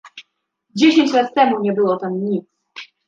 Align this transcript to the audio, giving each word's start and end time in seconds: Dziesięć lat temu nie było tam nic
Dziesięć 0.75 1.13
lat 1.13 1.33
temu 1.35 1.61
nie 1.61 1.73
było 1.73 1.97
tam 1.97 2.23
nic 2.25 2.45